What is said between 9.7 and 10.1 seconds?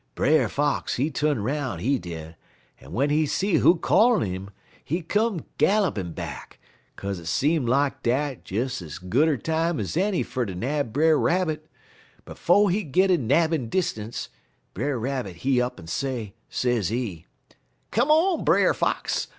ez